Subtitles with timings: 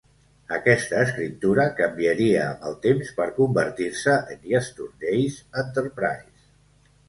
[0.55, 6.31] Aquesta escriptura canviaria amb el temps per convertir-se en "Yesterday's Enterprise".